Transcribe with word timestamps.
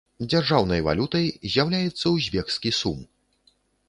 Дзяржаўнай 0.31 0.79
валютай 0.87 1.25
з'яўляецца 1.55 2.05
узбекскі 2.13 2.71
сум. 2.79 2.99